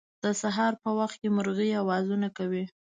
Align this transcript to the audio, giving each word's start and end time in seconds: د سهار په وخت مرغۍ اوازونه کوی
د 0.23 0.25
سهار 0.41 0.73
په 0.83 0.89
وخت 0.99 1.19
مرغۍ 1.35 1.71
اوازونه 1.81 2.27
کوی 2.37 2.63